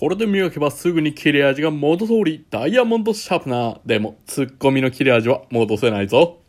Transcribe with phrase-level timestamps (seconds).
[0.00, 3.80] これで磨けばすぐに切れ味が元通り、ダイヤモンドシャープナー。
[3.84, 6.39] でも、ツッコミの切れ味は戻せないぞ。